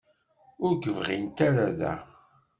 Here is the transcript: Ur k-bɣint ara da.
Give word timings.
Ur 0.65 0.73
k-bɣint 0.83 1.37
ara 1.47 1.65
da. 1.79 1.93